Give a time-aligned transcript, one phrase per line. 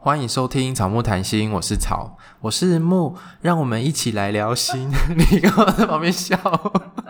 [0.00, 4.88] 欢迎收听草木谈心，我是草，我是木，让我们一起来聊心。
[5.16, 6.36] 你干嘛在旁边笑？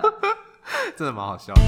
[0.97, 1.61] 真的蛮好笑的。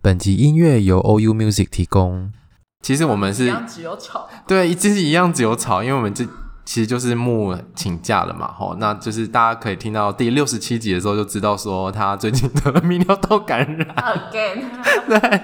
[0.00, 2.32] 本集音乐由 OU Music 提供。
[2.80, 6.24] 其实我们是一样只有草，对，其实一样只有草，因为我们这。
[6.70, 13.88] 其实就是木请假了嘛，吼，那就是大家可以听到第六十七集的时候就知道说他最近得了 泌尿道感染。
[13.96, 14.64] Again，
[15.08, 15.40] 对，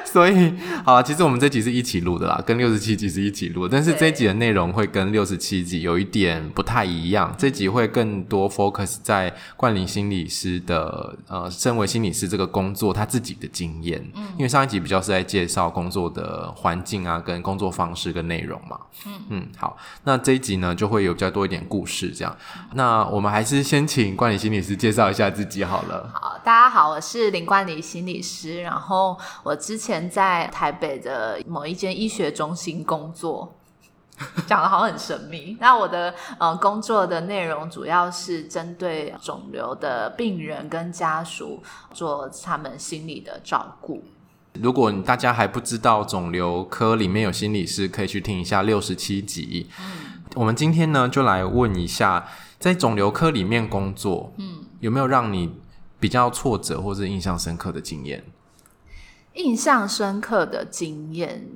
[0.04, 0.52] 所以
[0.84, 20.58] 好了，其实我们这集是一起录的啦，跟六十七集是一起录，但是这一集的内容会跟六十七集有一点不太一样，这集会更多 focus 在冠霖心理师的呃，身为心理师这个工作他自己的经验，嗯，因为上一集比较是在介绍工作的环境啊，跟工作方式跟内容嘛，嗯嗯，好，那这一集。
[20.58, 22.36] 呢就会有比较多一点故事，这样。
[22.74, 26.10] 那我们还是先请冠霖心理师介绍一下自己好了。
[26.12, 28.60] 好，大家好，我是林冠霖心理师。
[28.60, 33.54] 然后我之前在台北的某一间医学中心工作，
[34.46, 35.56] 讲得好很神秘。
[35.60, 44.02] 那我的呃工作的内容主要是针对肿瘤的病人跟家属做他们心理的照顾。
[44.60, 49.68] 如果大家还不知道肿瘤科里面有心理师，可以去听一下六十七集。
[49.78, 49.86] 嗯
[50.34, 52.28] 我们今天呢，就来问一下，
[52.58, 55.54] 在肿瘤科里面工作，嗯，有没有让你
[55.98, 58.22] 比较挫折或是印象深刻的经验？
[59.38, 61.48] 印象深刻的经验，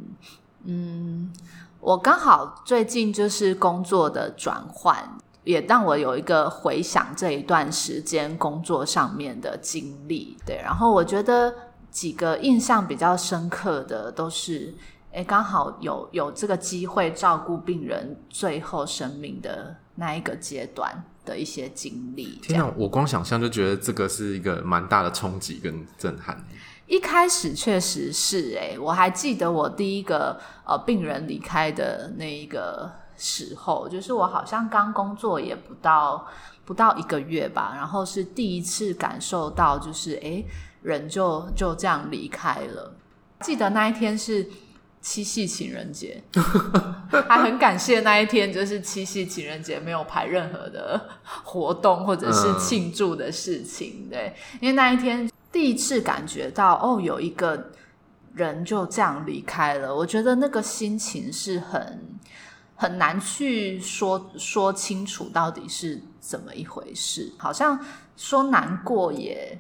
[0.65, 1.33] 嗯，
[1.81, 10.37] 我刚好最近就是工作的转换，也让我有一个回想这一段时间工作上面的经历。
[10.47, 11.53] 对，然后我觉得
[11.91, 14.75] 几个印象比较深刻的都是。
[15.15, 22.39] 诶，刚好有有这个机会照顾病人最后生命的那一个阶段的一些经历。
[22.41, 26.43] 天哪，我光想象就觉得这个是一个蛮大的冲击跟震撼。
[26.93, 36.27] 一开始确实是诶，我还记得我第一个呃病人离开的那一个时候，就是我好像刚工作也不到
[36.67, 40.45] 不到一个月吧，然后是第一次感受到就是诶，
[40.83, 42.95] 人就就这样离开了。
[43.41, 44.47] 记得那一天是。
[45.05, 46.23] 七夕情人节，
[47.27, 51.09] 还很感谢那一天，就是七夕情人节没有排任何的
[51.43, 57.71] 活动或者是庆祝的事情，对，因为那一天第一次感觉到哦，有一个
[58.35, 62.19] 人就这样离开了，我觉得那个心情是很
[62.75, 67.79] 很难去说说清楚到底是怎么一回事，好像
[68.17, 69.59] 说难过也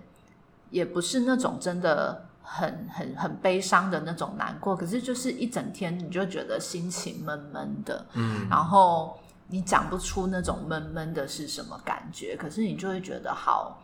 [0.71, 2.29] 也不是那种真的。
[2.45, 13.81] 很很很悲伤的那种难过，可是就是一整天你就觉得心情闷闷的，嗯，然后你讲不出那种闷闷的是什么感觉，可是你就会觉得好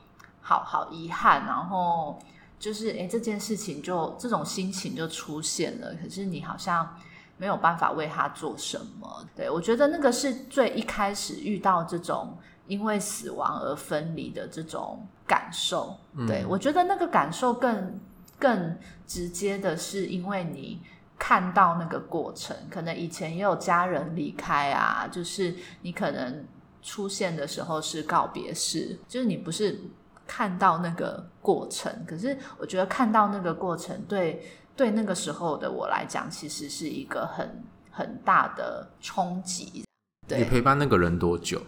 [0.48, 2.18] 好好遗憾，然后
[2.58, 6.96] 就是诶，这件事情就这种心情就出现了，可是你好像
[7.36, 9.26] 没有办法为他做什么。
[9.36, 18.00] 对，我觉得那个是最一开始遇到这种因为死亡而分离的这种感受，对，我觉得那个感受更。
[18.40, 20.80] 更直接的是，因为你
[21.18, 26.44] 看到那个过程，可能以前也有家人离开啊，就是你可能
[26.80, 29.80] 出现的时候是告别式，就是你不是
[30.28, 34.46] 看到那个过程，可是我觉得看到那个过程，对
[34.76, 39.84] 对那个时候的我来讲，其实是一个很很大的冲击。
[40.28, 40.38] 对。
[40.38, 41.60] 你陪伴那个人多久？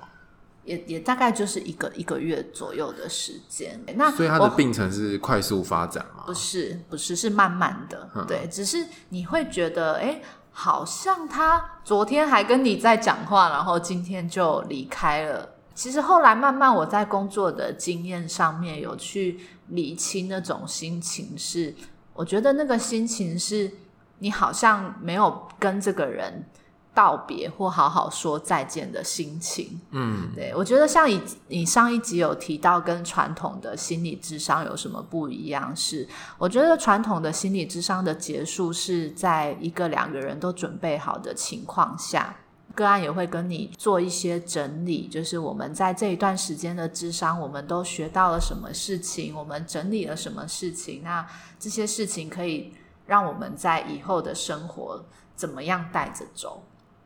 [0.62, 6.22] 也也大概就是一个一个月左右的时间，那所以他的病程是快速发展吗？
[6.26, 10.22] 不是，不是，是慢慢的，嗯、对，只是你会觉得，哎、欸，
[10.52, 15.48] 好像他昨天还跟你在讲话，然后今天就离开了。
[15.74, 21.74] 其实后来慢慢我在工作的经验上面有去理清那种心情是，是
[22.14, 23.70] 我觉得那个心情是
[24.18, 26.44] 你好像没有跟这个人。
[26.92, 35.74] 道别或好好说再见的心情，嗯，对，我觉得像你你上一集有提到跟传统的心理智商有什么不一样？
[35.74, 36.06] 是
[36.36, 42.36] 我觉得传统的心理智商的结束是在一个两个人都准备好的情况下，
[42.74, 51.26] 个案也会跟你做一些整理，就是我们在这一段时间的咨商，我们都学到了什么事情，我们整理了什么事情，那
[51.58, 52.72] 这些事情可以
[53.06, 56.62] 让我们在以后的生活怎么样带着走。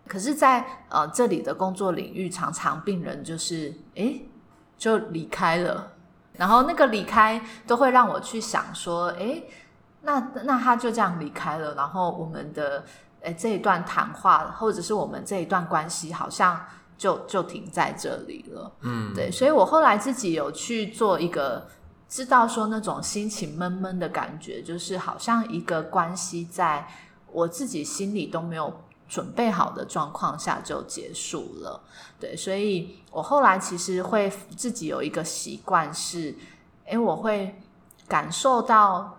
[0.07, 4.29] 可是在，在呃这里的工作领域，常常病人就是诶
[4.77, 5.93] 就离开了，
[6.35, 9.49] 然后那个离开都会让我去想说，诶
[10.03, 12.85] 那那他就这样离开了，然后我们的
[13.25, 16.61] 诶这一段谈话，或者是我们这一段关系，好像
[16.99, 18.71] 就就停在这里了。
[18.82, 21.67] 嗯，对，所以我后来自己有去做一个，
[22.06, 26.87] 知道说那种心情闷闷的感觉，就是好像一个关系在
[27.32, 28.73] 我自己心里都没有
[29.09, 31.81] 准备好的状况下就结束了。
[32.20, 36.37] 对，所以我后来其实会自己有一个习惯是，
[36.85, 37.59] 诶，我会
[38.06, 39.14] 感受到。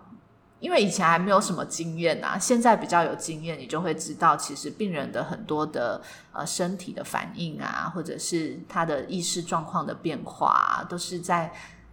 [0.58, 6.00] 因为以前还没有什么经验啊，现在比较有经验，你就会知道，其实病人的很多的
[6.32, 11.52] 呃身体的反应啊，或者是他的意识状况的变化啊，都是在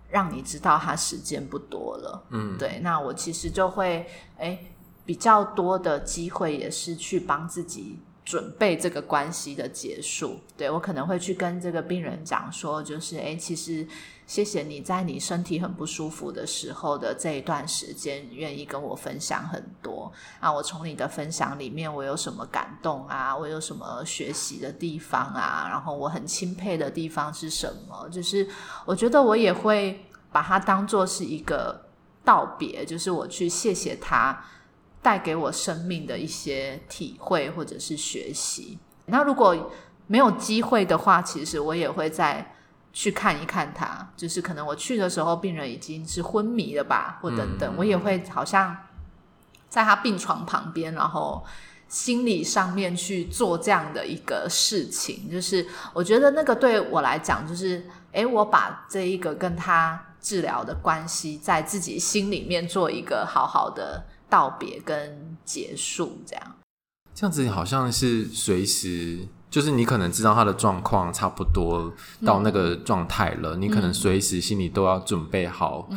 [0.09, 2.23] 让你知道他时间不多了。
[2.29, 2.79] 嗯，对。
[2.81, 4.07] 那我其实就会
[4.37, 4.67] 诶
[5.05, 10.39] 比较多的机会也是去帮自己准备这个关系的结束。
[10.57, 13.87] 对，我可能会去跟这个病人讲说，就是诶其实。
[14.25, 20.09] 谢谢你在你身体很不舒服的时候的这一段时间，愿意跟我分享很多
[20.39, 20.51] 啊！
[20.51, 23.35] 我从你的分享里面，我有什么感动啊？
[23.35, 25.67] 我有什么学习的地方啊？
[25.69, 28.07] 然后我很钦佩的地方是什么？
[28.09, 28.47] 就是
[28.85, 31.85] 我觉得我也会把它当做是一个
[32.23, 34.41] 道别，就是我去谢谢他
[35.03, 38.79] 带给我生命的一些体会或者是学习。
[39.05, 39.71] 那如果
[40.07, 42.49] 没有机会的话，其实我也会再。
[42.95, 48.77] 去看一看他，就是可能我去的时候，病人已经是昏迷了吧，或等等，嗯、我也会好像
[49.67, 51.43] 在他病床旁边，然后
[51.87, 55.27] 心理上面去做这样的一个事情。
[55.27, 66.43] 就是我觉得那个对我来讲，就是诶，我把这一个跟他治疗的关系，在自己心里面做一个好好的道别跟结束，这样。
[67.13, 69.19] 这样子好像是随时。
[69.53, 71.93] 就是你可能知道他的状况差不多
[72.25, 75.87] 到那个状态了，嗯、你可能随时心里都要准备好，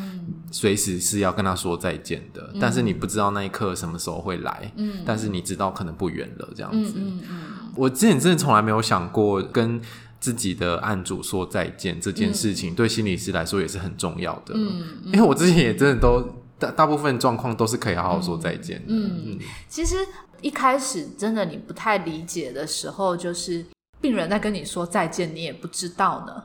[0.50, 2.50] 随、嗯、时是要跟他说再见的。
[2.52, 6.92] 嗯、但是你不知道那一刻什么时候会来，嗯、但是你知道可能不远了，这样子。
[6.96, 7.36] 嗯嗯嗯、
[7.74, 9.80] 我之前真的从来没有想过跟
[10.20, 14.52] 自己的案主说再见这件事情，对心理师来说也是很重要的。
[14.54, 18.84] 嗯嗯、因为我之前也真的都大大部分状况都是可以好好说再见的。
[18.88, 19.38] 嗯，嗯
[19.68, 19.96] 其实。
[20.42, 23.64] 一开始真的你不太理解的时候，就是
[24.02, 26.44] 病人在跟你说再见，你也不知道呢。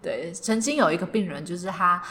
[0.00, 2.02] 对，曾经有一个病人，就是他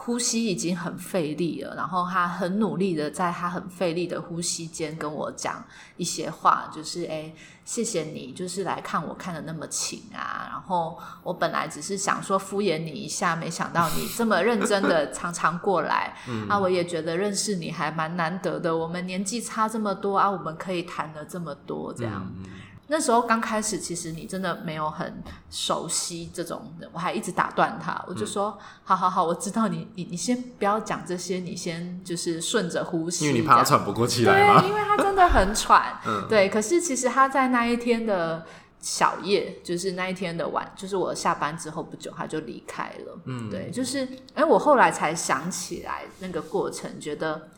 [0.00, 5.62] 呼吸已经很费力了，然后他很努力的在他很费力的呼吸间跟我讲
[5.96, 7.34] 一些话，就是诶
[7.64, 10.46] 谢谢你，就是来看我看的那么勤啊。
[10.48, 16.14] 然后我本来只是想说敷衍你一下，没想到你这么认真的常常过来。
[16.30, 18.74] 嗯、啊，我也觉得认识你还蛮难得的。
[18.74, 22.24] 我们年纪差这么多啊，我们可以谈了这么多这样。
[22.38, 22.44] 嗯
[22.90, 34.62] 那时候刚开始，其实你真的没有很熟悉这种的，我还一直打断他，我就说：“嗯、好好好，我知道你，你你先不要讲这些，你先就是顺着呼吸。”因为你怕他喘不过气来吗？
[34.62, 36.00] 对，因为他真的很喘。
[36.08, 36.48] 嗯，对。
[36.48, 38.46] 可是其实他在那一天的
[38.80, 43.18] 小夜，就是那一天的晚，就是我下班之后不久，他就离开了。
[43.26, 47.50] 嗯，对，就是哎，我后来才想起来那个过程，觉得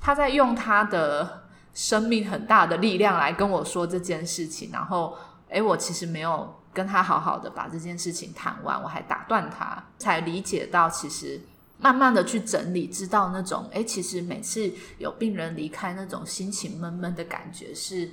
[0.00, 1.42] 他在用他的。
[1.72, 5.16] 生命很大的力量来跟我说这件事情，然后，
[5.48, 11.40] 诶，我其实没有跟他好好的把这件事情谈完，我还打断他，才理解到其实
[11.78, 18.10] 慢慢的去整理，知道那种，诶，其实每次有病人离开，那种心情闷闷的感觉是，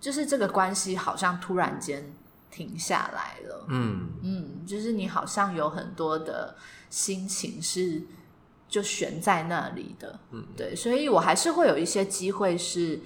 [0.00, 2.12] 就是这个关系好像突然间
[2.50, 6.56] 停下来了，嗯嗯，就是你好像有很多的
[6.88, 8.02] 心情是。
[8.74, 13.00] 就悬在那里的，嗯，对，所以我还是会有一些机会是，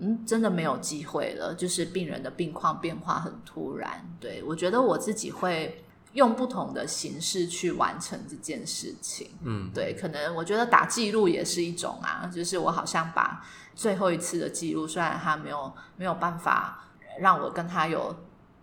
[0.00, 16.88] 嗯，真的没有机会了，就是病人的病况变化很突然，对，我觉得我自己会用不同的形式去完成这件事情，嗯，对，可能我觉得打记录也是一种啊，就是我好像把最后一次的记录，虽然他没有没有办法
[17.20, 18.16] 让我跟他有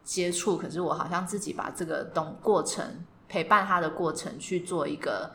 [0.04, 5.34] 接触，可是我好像自己把这个东过程陪伴他的过程去做一个。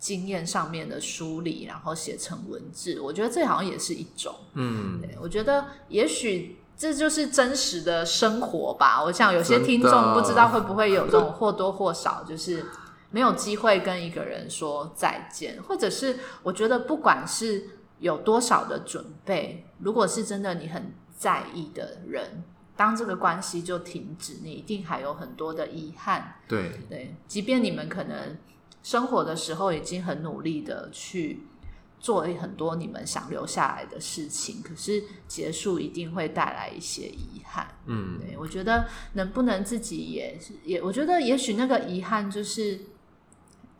[0.00, 4.34] 经验上面的梳理，然后写成文字，我觉得这好像也是一种。
[4.54, 9.04] 嗯，对，我觉得也许这就是真实的生活吧。
[9.04, 12.64] 我想有些听众不知道会不会有这种或多或少，就是
[13.10, 22.42] 没有机会跟一个人说再见，或者是我觉得不管是有多少的准备，如果是真的你很在意的人，
[22.74, 26.36] 当这个关系就停止，你一定还有很多的遗憾。
[26.48, 28.38] 对对，即便你们可能。
[28.82, 31.42] 生活的时候已经很努力的去
[31.98, 37.68] 做很多你们想留下来的事情，可是结束一定会带来一些遗憾。
[37.86, 42.80] 嗯，对，我觉得能不能自己也是也，我觉得也许那个遗憾就是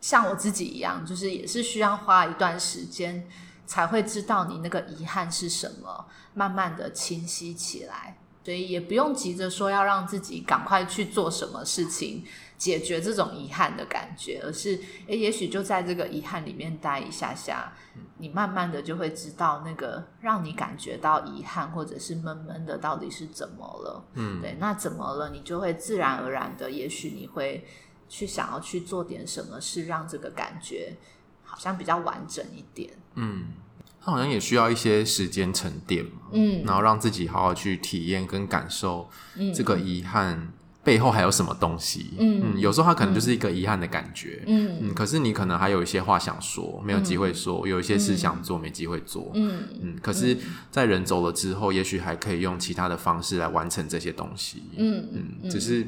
[0.02, 3.26] 像我自己一样，就是也是需要花一段时间
[3.66, 8.19] 才会知道你那个遗憾是什么，慢慢的清晰起来。
[8.42, 12.25] 所以也不用急着说要让自己赶快去做什么事情
[12.60, 17.72] 解决这种遗憾的感觉，而是诶，也许就在这个遗憾里面待一下下，
[18.18, 24.04] 你慢慢的就会知道那个让你感觉到遗憾或者是闷闷的到底是怎么了。
[24.12, 25.30] 嗯，对，那怎么了？
[25.30, 27.64] 你就会自然而然的，也许你会
[28.10, 30.94] 去想要去做点什么事，让这个感觉
[31.42, 32.92] 好像比较完整一点。
[33.14, 33.54] 嗯。
[34.02, 39.10] 他好像也需要一些时间沉淀嘛，嗯，然后让自己好好去体验跟感受，
[39.54, 40.50] 这个遗憾
[40.82, 49.62] 背后还有什么东西，嗯，嗯，有时候他可能就是一个遗憾的感觉，嗯，嗯，可是你可能还有一些话想说，没有机会说，有一些事想做，没机会做，嗯。
[49.82, 50.37] 嗯，可是，
[50.70, 55.08] 在人走了之后，也许还可以用其他的方式来完成这些东西，嗯
[55.42, 55.87] 嗯，只是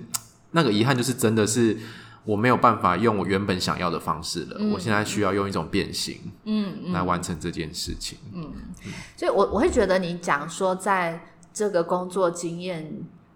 [0.50, 1.76] 那个遗憾就是真的是。
[2.24, 8.48] 我没有办法用我原本想要的方式了，嗯、我现在需要用一种变形，嗯，来完成这件事情，嗯，
[8.84, 11.20] 嗯，所以我我会觉得你讲说，在
[11.52, 12.88] 这个工作经验，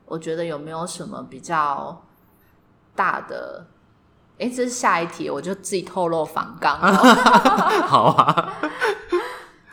[0.06, 2.02] 我觉得有没有什么比较
[2.94, 3.66] 大的？
[4.38, 6.78] 哎，这是下一题，我就自己透露反纲，
[7.86, 8.54] 好啊，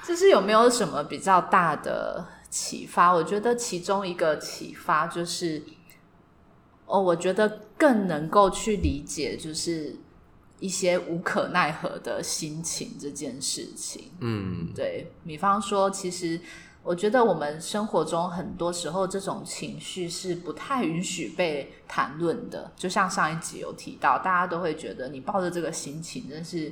[0.06, 3.14] 就是有没有什么比较大的启发？
[3.14, 5.64] 我觉得其中一个启发就是。
[6.86, 9.96] 哦，我觉得更能够去理解，就是
[10.60, 14.12] 一些无可奈何的心情这件事情。
[14.20, 16.40] 嗯，对，比方说，其实
[16.84, 22.72] 我觉得我们生活中很多时候这种情绪是不太允许被谈论的。
[22.76, 26.72] 就像上一集有提到，大家都会觉得你抱着这个心情真是。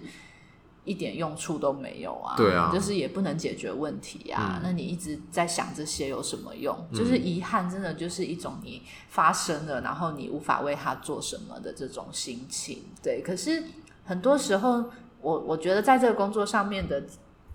[0.84, 2.34] 一点用处都没有啊！
[2.36, 4.56] 对啊，就是也不能解决问题啊。
[4.56, 6.75] 嗯、那你一直在想这些有什么用？
[6.89, 12.86] 嗯、就是遗憾，真的就是一种你发生了，然后你无法为他做什么的这种心情。
[13.03, 13.63] 对，可是
[14.06, 14.84] 很多时候，
[15.22, 17.03] 我我觉得在这个工作上面的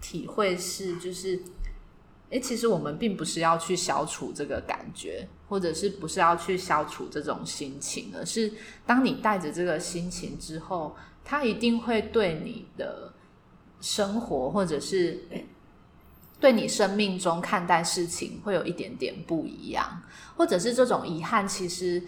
[0.00, 1.42] 体会是，就是，
[2.30, 8.52] 诶，其实我们并不是要去消除这个感觉，或者是不是要去消除这种心情，而是
[8.85, 13.12] 当你带着这个心情之后，它一定会对你的。
[13.78, 15.21] 生活，或者是
[16.40, 20.02] 对你生命中看待事情会有一点点不一样，
[20.35, 22.02] 或者是这种遗憾，其实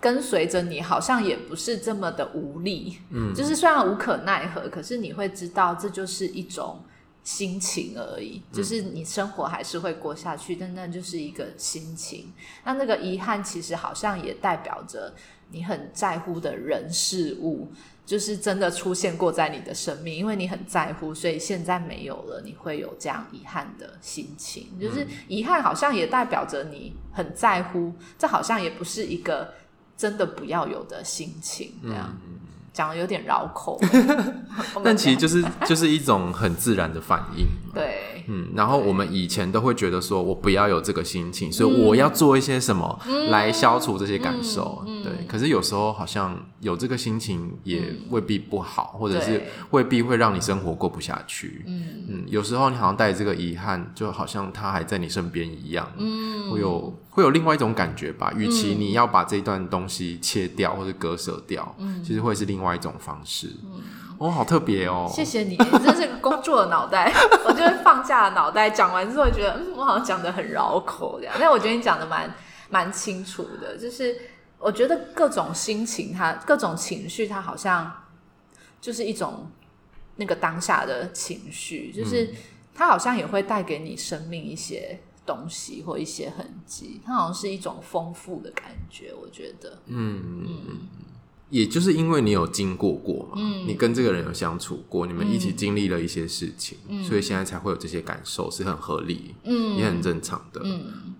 [0.00, 2.98] 跟随着你，好像也不是这么的无力。
[3.10, 6.82] 嗯，就是虽然无可奈何，可是你会知道这就是一种
[7.28, 12.32] 心情而已，就是你生活还是会过下去，但那就是一个心情。
[12.64, 15.12] 那那个遗憾，其实好像也代表着
[15.50, 17.70] 你很在乎的人事物。
[18.06, 24.66] 就是真的出现过在你的生命，因为你很在乎，所以现在没有了，你会有这样遗憾的心情。
[24.80, 29.52] 就是遗憾好像也代表着你很在乎，这好像也不是一个
[29.94, 32.18] 真的不要有的心情，这样。
[32.26, 32.37] 嗯
[32.72, 33.80] 讲的有点绕口，
[34.84, 37.46] 但其实就是就是一种很自然的反应。
[37.74, 42.98] 对，嗯，然后我们以前都会觉得说，我不要有这个心情，所以我要做一些什么
[43.30, 44.84] 来消除这些感受。
[45.08, 51.64] 对，可是有时候好像有这个心情也未必不好，或者是未必会让你生活过不下去。
[51.66, 55.92] 嗯嗯，有时候你好像带这个遗憾，就好像他还在你身边一样。
[55.98, 58.32] 嗯，会有会有另外一种感觉吧。
[58.36, 62.68] 与其你要把这段东西切掉或者割舍掉，嗯，其实会是另外。
[62.78, 63.82] 一种方式，嗯、
[64.18, 65.10] 哦，好特别哦！
[65.12, 67.12] 谢谢你，你真是个工作的脑袋。
[67.44, 71.34] 我就是放下了脑袋讲完之后，觉得嗯，我好像讲的很绕口这样。
[71.40, 72.32] 但我觉得你讲的蛮
[72.70, 74.14] 蛮清楚的，就是
[74.58, 77.92] 我觉得各种心情它，它各种情绪，它好像
[78.80, 79.50] 就是一种
[80.16, 82.34] 那个当下的情绪，就是
[82.74, 89.14] 它好像也会带给你生命一些东西或一些痕迹，它好像是一种丰富的感觉。
[89.14, 90.48] 我觉得，嗯嗯。
[90.68, 90.78] 嗯
[91.50, 100.60] 也就是因为你有经过过嘛，嗯、你跟这个人有相处过，你们一起经历了一些事情，嗯、所以现在才会有这些感受，是很合理，嗯、也很正常的。
[100.62, 101.14] 嗯、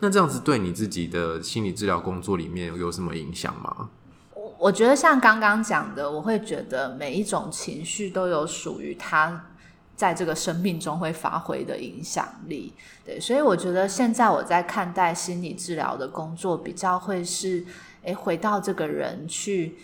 [0.00, 3.90] 那这样子对你自己的心理治疗工作里面有什么影响吗？
[4.34, 9.46] 我我觉得像刚刚讲的，我会觉得每一种情绪都有属于它
[9.94, 12.72] 在这个生命中会发挥的影响力。
[13.04, 17.64] 对，所以我觉得现在我在看待心理治疗的工作，比较会是。
[18.02, 19.76] 诶，回到这个人去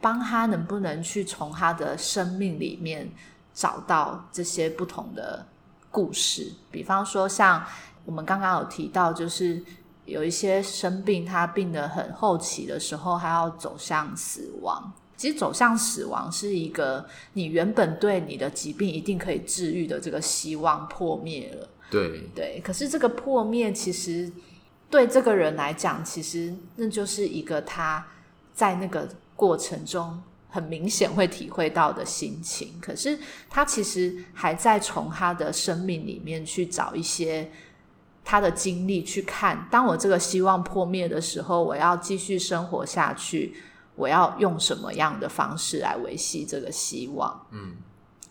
[0.00, 3.10] 帮他，能不能去从他的生命里面
[3.52, 5.44] 找到这些不同的
[5.90, 6.52] 故事？
[6.70, 7.64] 比方说，像
[8.04, 9.62] 我们刚刚有提到，就是
[10.04, 14.92] 有一些生病，他病得很后期的时候，还要走向死亡。
[15.16, 21.68] 其实走向死亡是一个你原本对你的疾病一定可以治愈的这个希望破灭了。
[21.90, 24.30] 对对，可是这个破灭其实。
[24.90, 28.06] 对这个人来讲，其实那就是一个他
[28.54, 32.78] 在那个过程中很明显会体会到的心情。
[32.80, 33.18] 可是
[33.50, 37.50] 他其实还在从他的生命里面去找一些
[38.24, 43.54] 他的经历去看，当我这个希望破灭的时候，我要继续生活下去，
[43.94, 47.46] 我要用什么样的方式来维系这个希望？
[47.50, 47.76] 嗯，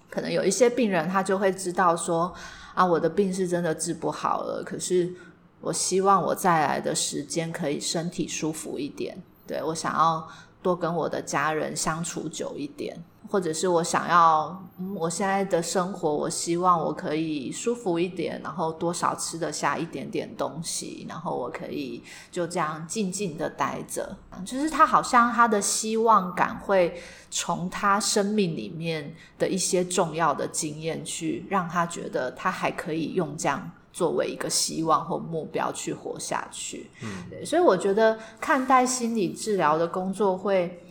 [0.09, 2.33] 可能有一些病人他就会知道说，
[2.73, 5.13] 啊，我的病是真的治不好了，可是
[5.61, 10.27] 我希望我再来的时间可以身体舒服一点，对，我想要
[10.61, 13.03] 多跟我的家人相处久一点。
[13.33, 24.15] 或者是我想要，嗯，我现在的生活，我希望我可以舒服一点，然后多少吃得下一点点东西，然后我可以就这样静静的待着。
[24.45, 36.91] 就是他好像他的希望感会从他生命里面的一些重要的经验去让他觉得他还可以用这样作为一个希望或目标去活下去。
[37.01, 40.83] 嗯，对，所以我觉得看待心理治疗的工作会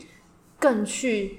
[0.59, 1.39] 更去。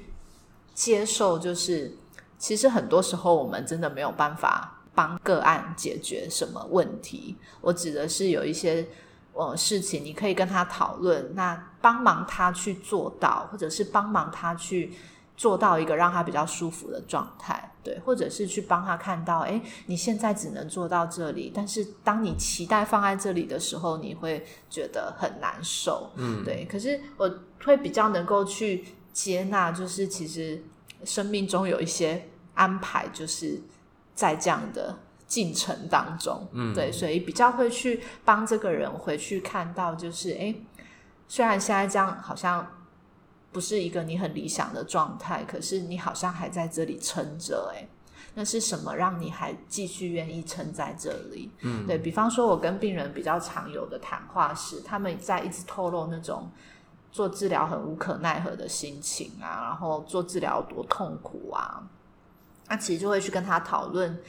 [0.74, 1.96] 接受就是，
[2.38, 7.36] 其实很多时候我们真的没有办法帮个案解决什么问题。
[7.62, 8.88] 我指的是有一些
[9.34, 14.94] 呃事情，你可以跟他讨论，那帮忙他去做到，或者是帮忙他去
[15.38, 26.66] 做到一个让他比较舒服的状态，对，或者是去帮他看到，诶，你现在只能做到这里，但是当你期待放在这里的时候，你会觉得很难受，嗯，对。
[26.66, 27.32] 可是我
[27.64, 28.84] 会比较能够去。
[29.14, 30.62] 接纳就是，其实
[31.06, 33.62] 生命中有一些安排，就是
[34.16, 40.66] 在这样的进程当中，嗯，对，所以比较会去帮这个人回去看到，就是，诶，
[41.28, 42.68] 虽然现在这样好像
[43.52, 47.88] 不是一个你很理想的状态，可是你好像还在这里撑着，诶，
[48.34, 51.52] 那是什么让你还继续愿意撑在这里？
[51.62, 56.50] 嗯，对，比方说，我跟病人比较常有的谈话是，他们在一直透露那种。
[57.14, 61.88] 做治疗很无可奈何的心情啊，然后做治疗多痛苦啊，
[62.68, 64.20] 那其实就会去跟他讨论。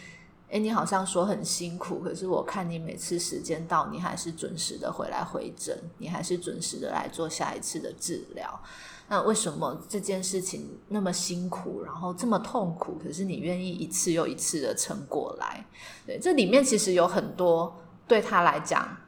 [0.51, 8.61] 诶，你好像说很辛苦，可是我看你每次时间到，你还是准时的回来回诊，你还是准时的来做下一次的治疗。
[9.09, 15.65] 那为什么这件事情那么辛苦，然后这么痛苦，可是你愿意一次又一次的撑过来？
[16.07, 17.75] 对，这里面其实有很多
[18.07, 18.99] 对他来讲。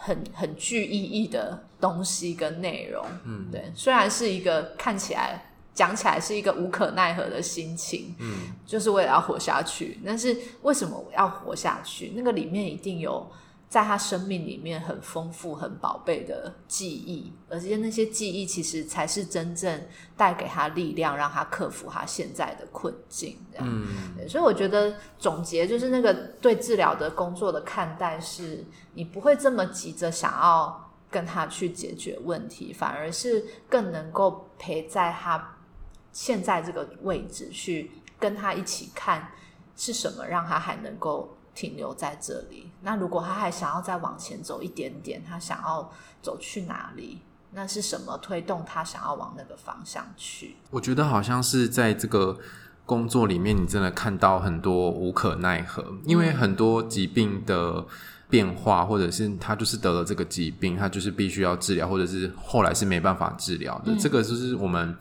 [0.00, 12.12] 很很具意义的东西跟内容，嗯，对，虽然是一个看起来讲起来是一个无可奈何的心情，嗯，就是为了要活下去，但是为什么我要活下去？
[12.16, 13.30] 那个里面一定有。
[13.70, 19.82] 在他生命里面很丰富、很宝贝的记忆，而且那些记忆其实才是真正
[20.16, 23.36] 带给他力量，让他克服他现在的困境。
[23.52, 28.64] 这样，嗯，所以我觉得总结就是那个对治疗的工作的看待是，
[28.94, 35.56] 你不会这么急着想要跟他去解决问题，反而是更能够陪在他
[36.12, 39.30] 现在这个位置，去跟他一起看
[39.76, 41.34] 是什么让他还能够。
[41.54, 42.70] 停留在这里。
[42.82, 45.92] 那如果他还想要再往前走一点点，他想要
[46.22, 47.20] 走去哪里？
[47.50, 50.54] 那是什么推动他想要往那个方向去？
[50.70, 52.38] 我觉得好像是在这个
[52.86, 57.84] 工作里面，你真的看到很多无可奈何，因为很多疾病的
[58.28, 63.92] 变化，或者是他就是得了这个疾病，他就是必须要治疗，或者是后来是没办法治疗的。
[63.92, 63.98] 嗯。
[63.98, 64.96] 这个就是我们。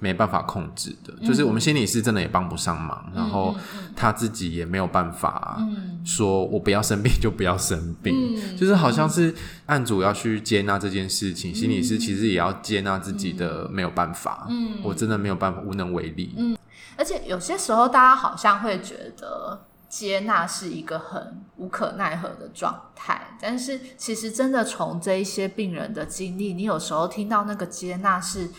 [0.00, 3.54] 没办法控制的，就是我们心理师真的也帮不上忙，嗯、然后
[3.94, 5.56] 他自己也没有办法
[6.04, 9.32] 说，我不要生病就不要生病，嗯、 就是好像是
[9.66, 16.58] 案主要去接纳这件事情，嗯、心理师其实也要接纳自己的没有办法，嗯，我真的没有办法，无能为力，嗯，
[16.96, 28.50] 而且有些时候大家好像会觉得接纳是一个很无可奈何的状态，但是其实真的从这一些病人的经历，你有时候听到那个接纳是。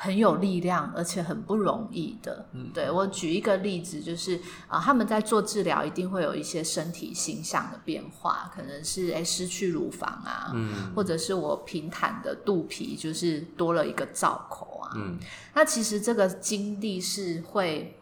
[0.00, 2.46] 很有力量，而且很不容易的。
[2.52, 4.36] 嗯，对，我举一个例子，就是
[4.68, 15.18] 啊、呃，他们在做治疗，一定会有一些身体形象的变化，可能是诶失去乳房啊，嗯，或者是我平坦的肚皮就是多了一个造口啊，嗯，
[15.52, 17.97] 那其实这个经历是会。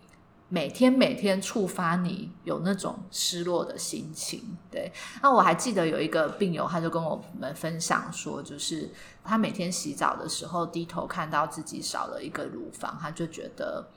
[0.48, 4.92] 每天每天触发你有那种失落的心情，对。
[5.20, 8.88] 那我还记得有一个病友，他就跟我们分享说，就是
[9.24, 13.88] 他每天洗澡的时候低头看到自己少了一个乳房，他就觉得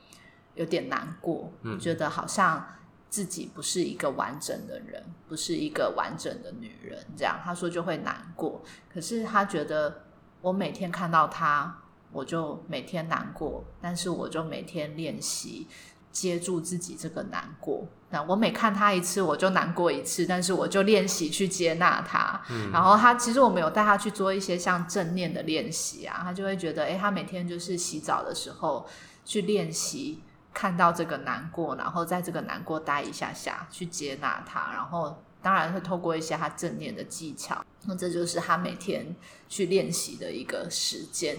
[0.54, 2.66] 有点难过，嗯，觉得好像
[3.08, 8.60] 自己不是一个完整的人，不是一个完整的女人，这样他说就会难过。
[8.92, 10.02] 可是他觉得
[10.40, 15.68] 我每天看到他，我就每天难过，但是我就每天练习。
[16.12, 22.40] 接住自己这个难过，那我每看他一次，我就难过一次，但是我就练习去接纳他。
[22.50, 28.84] 嗯，然后他其实我们有带他去做一些像正念的练习啊，他就会觉得，诶，他每天就是洗澡的时候
[29.24, 30.20] 去练习
[30.52, 39.14] 看到这个难过，然后在这个难过待一下下，去接纳他，然后当然会透过一些他正念的技巧，那这就是他每天
[39.48, 41.36] 去练习的一个时间。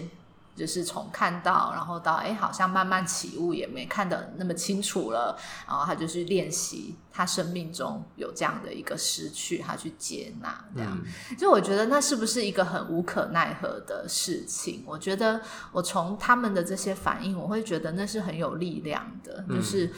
[0.54, 5.34] 就是从看到，然后到哎，好像慢慢起雾，也没看得那么清楚了。
[5.66, 11.00] 然后他就去练习，他生命中有这样的一个失去，他去接纳这样。
[11.02, 14.84] 嗯、就我觉得那是不是一个很无可奈何的事情？
[14.86, 15.40] 我觉得
[15.72, 19.42] 我从他们的这些反应，我会觉得那是很有力量的。
[19.48, 19.90] 嗯、就是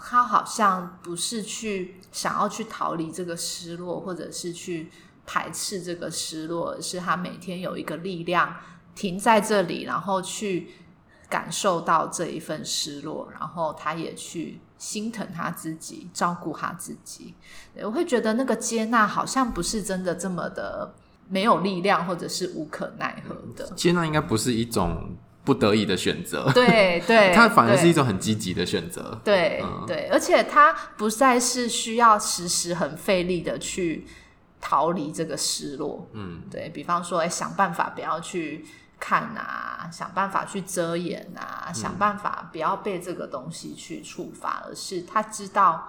[0.00, 4.92] 他好像不是去想要去逃离这个失落，或者是去
[5.26, 8.54] 排斥这个失落，而是他每天有一个力量。
[8.94, 10.68] 停在这里，然后去
[11.28, 17.34] 感受到这一份失落，然后他也去心疼他自己，照顾他自己。
[17.82, 20.94] 我会觉得那个接纳好像不是真的这么的
[21.28, 23.68] 没有力量，或者是无可奈何的。
[23.74, 29.18] 接纳应该不是一种不得已的选择，对对，它反而是一种很积极的选择。
[29.24, 34.06] 对、嗯、对，而且他不再是需要时时很费力的去
[34.60, 36.08] 逃离这个失落。
[36.12, 38.64] 嗯，对，比方说，哎，想办法不要去。
[38.98, 45.88] 看啊，想办法去遮掩啊，嗯、想办法不要被这个东西去触发，而是他知道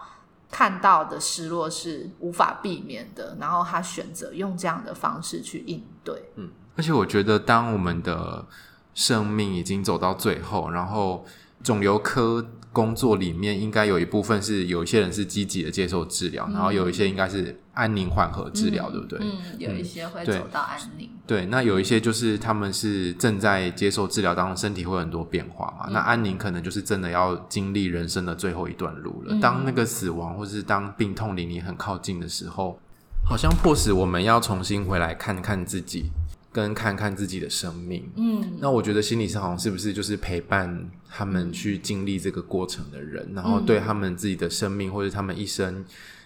[0.51, 6.31] 看到的失落是无法避免的，然后他选择用这样的方式去应对。
[6.35, 8.45] 嗯，而且我觉得，当我们的
[8.93, 11.25] 生命已经走到最后，然后
[11.63, 12.45] 肿瘤科。
[12.75, 19.19] 工作里面应该有一部分是有一些人是积极的接受治疗，嗯、然后有一些应该是安宁缓和治疗，嗯、对不对？
[19.21, 21.09] 嗯，有一些会走到安宁。
[21.27, 25.85] 对，那有一些就是他们是正在接受治疗当中，身体会有很多变化嘛。
[25.88, 29.35] 嗯、那安宁可能就是真的要经历人生的最后一段路了。
[29.35, 32.79] 嗯、当那个死亡或是当病痛离你很靠近的时候，
[33.23, 36.09] 好像迫使我们要重新回来看看自己。
[36.55, 45.83] 跟看看自己的生命，嗯，那我觉得心理师好像是不是就是陪伴他们去经历这个过程的人，然后对他们自己的生命或者他们一生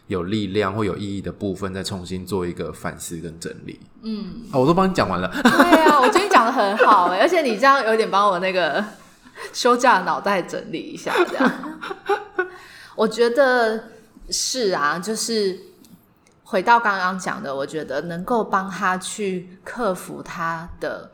[0.10, 3.80] 有力量或有意义的部分，再重新做一个反思跟整理。
[4.02, 5.32] 嗯，哦，我都帮你讲完了。
[5.42, 8.84] 对啊，我觉得你讲的很好欸，而且你这样有点帮我那个
[9.54, 11.80] 休假脑袋整理一下，这样。
[12.96, 13.86] 我觉得
[14.30, 15.70] 是啊，就是。
[16.52, 21.12] 回到刚刚讲的，我觉得能够帮他去克服他的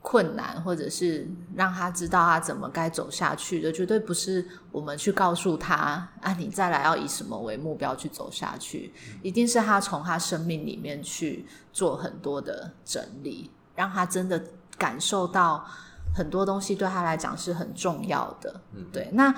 [0.00, 14.42] 困难，或者是让他知道他怎么该走下去的，绝对不是我们去告诉他啊，你再来要以什么为目标去走下去，一定是他从他生命里面去做很多的整理，让他真的
[14.78, 15.66] 感受到
[16.14, 18.60] 很多东西对他来讲是很重要的。
[18.74, 19.10] 嗯，对。
[19.12, 19.34] 那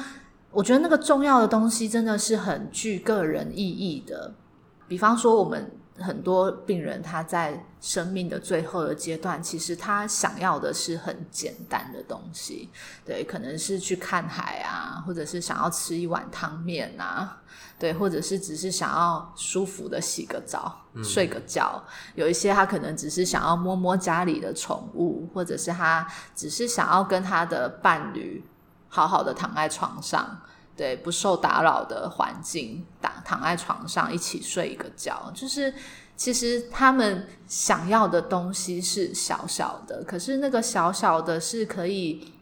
[0.53, 4.35] 我觉得那个重要的东西真的是很具个人意义的。
[4.87, 12.69] 比方说，我们很多病人他在生命的最后的阶段，其实他想要的是很简单的东西，
[13.05, 17.41] 对，可能是去看海啊，或者是想要吃一碗汤面啊，
[17.79, 21.83] 对，或者是只是想要舒服的洗个澡、睡个觉。
[22.15, 28.45] 有一些他可能只是想要摸摸家里的宠物，或者是他只是想要跟他的伴侣
[28.89, 30.41] 好好的躺在床上。
[30.81, 35.75] 对，不受打扰的环境，躺躺在床上一起睡一个觉，就是
[36.17, 42.33] 其实他们想要的东西是小小的，可是那个小小的是可以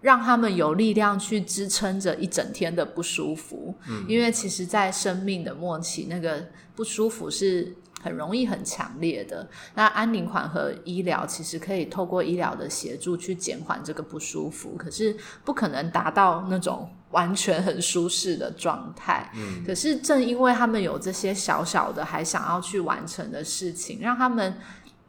[0.00, 3.74] 让他们有力量去支撑着一整天的不舒服。
[3.88, 9.48] 嗯，因为其实，在生命的末期，那个不舒服是很容易很强烈的。
[9.74, 16.88] 那安宁缓和医疗其实可以透过医疗的协助去减缓这个不舒服，可是不可能达到那种。
[17.10, 24.56] 完全很舒适的状态，嗯，可是正因为他们有这些小小的还想要去完成的事情，让他们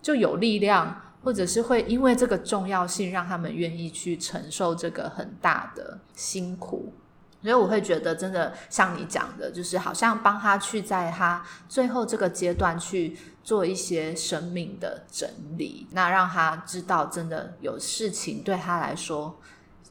[0.01, 6.93] 就有力量，或者是会因为这个重要性，让他们愿意去承受这个很大的辛苦。
[7.43, 19.39] 所以我会觉得，真的像你讲的，就是好像帮他去在他最后这个阶段去做一些生命的整理，那让他知道，真的有事情对他来说。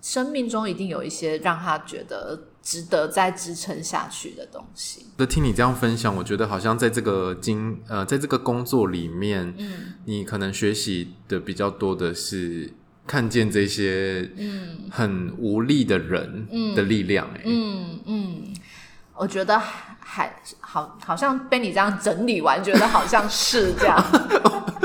[0.00, 5.06] 生命中一定有一些让他觉得值得再支撑下去的东西。
[5.16, 12.72] 那听你这样分享，我觉得好像在这个经呃，在这个工作里面，嗯，你可能学习的比较多的是
[13.06, 18.54] 看见这些嗯很无力的人的力量，欸，嗯嗯，嗯，
[19.14, 19.60] 我觉得
[19.98, 24.02] 还好，好像被你这样整理完，觉得好像是这样。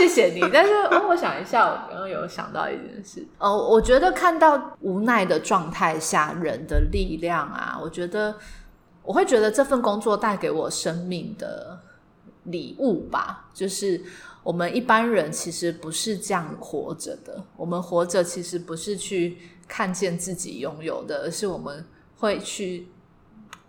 [0.00, 0.72] 谢谢你，但是，
[1.08, 3.26] 我想一下，我刚刚有想到一件事。
[3.36, 8.34] 哦，我觉得看到无奈的状态下人的力量啊，我觉得
[9.02, 11.78] 我会觉得这份工作带给我生命的
[12.44, 13.50] 礼物吧。
[13.52, 14.00] 就是
[14.42, 19.36] 我们一般人其实不是这样活着的，我们活着其实不是去
[19.68, 21.84] 看见自己拥有的，而是我们
[22.16, 22.88] 会去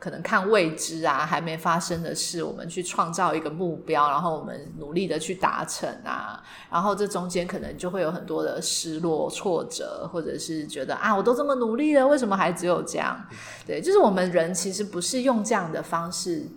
[0.02, 13.16] 可能看未知啊，还没发生的事，我们去创造一个目标，然后我们努力的去达成啊，然后这中间可能就会有很多的失落、挫折，或者是觉得啊，我都这么努力了，为什么还只有这样？
[13.64, 16.48] 对，就是我们人其实不是用这样的方式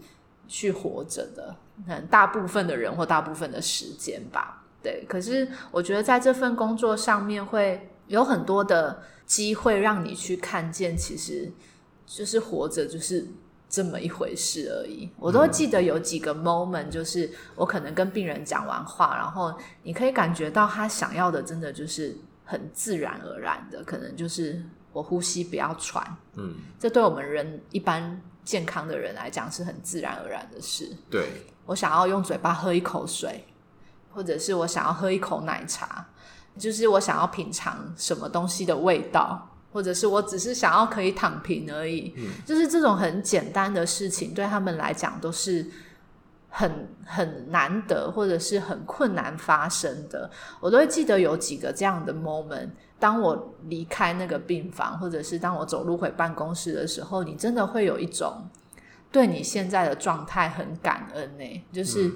[0.49, 1.55] 去活着的，
[1.87, 4.65] 很大部分的人或大部分的时间吧。
[4.83, 11.53] 对，可是我觉得在这份工作上面会有很多的机会让你去看见，其实。
[12.07, 13.27] 就是活着就是
[13.69, 15.11] 这么一回事而已。
[15.19, 24.63] 我都记得有几个 moment，就是我可能跟病人讲完话，然后你可以感觉到他想要的，真的就是很自然而然的，可能就是
[24.93, 26.17] 我呼吸不要喘。
[26.35, 30.97] 嗯，这对我们人一般健康的人来讲是很自然而然的事。
[31.11, 31.27] 对，
[31.67, 33.45] 我想要用嘴巴喝一口水，
[34.13, 36.07] 或者是我想要喝一口奶茶，
[36.59, 39.51] 就是我想要品尝什么东西的味道。
[39.75, 45.67] 或者是我只是想要可以躺平而已，嗯，就是这种很简单的事情，对他们来讲都是
[46.49, 50.31] 很很难得，或者是很困难发生的。
[50.61, 52.69] 我都会记得有几个这样的 moment。
[53.01, 58.49] 当我离开那个病房，或者是当我走路回办公室的时候，你真的会有一种
[59.11, 62.13] 对你现在的状态很感恩呢，就是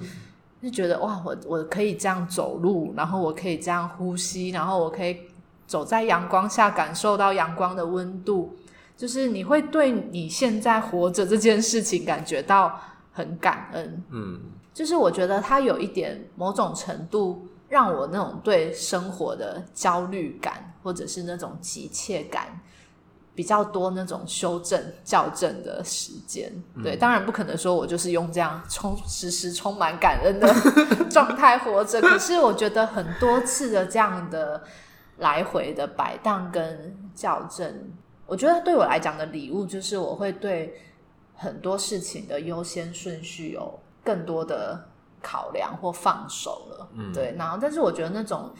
[0.63, 5.17] 就觉得哇，我我可以这样走路，然后我可以这样呼吸，然后我可以。
[5.69, 8.57] 走在阳光下，感受到阳光的温度，
[8.97, 12.81] 就是你会对你现在活着这件事情感觉到
[13.13, 14.03] 很感恩。
[14.09, 14.39] 嗯，
[14.73, 22.59] 就是我觉得它有一点某种程度让我那种对生活的焦虑感，或者是那种急切感
[23.35, 26.51] 比较多，那种修正校正的时间。
[26.83, 30.51] 对，当然不可能说我就是用这样充时时充满感恩的
[31.11, 34.63] 状态活着，可是我觉得很多次的这样的。
[35.19, 37.91] 来回的摆荡跟校正，
[38.25, 40.73] 我觉得对我来讲的礼物就是我会对
[41.35, 44.87] 很多事情的优先顺序有更多的
[45.21, 46.89] 考量或放手了。
[46.93, 47.35] 嗯，对。
[47.37, 48.51] 然后，但是我觉得那种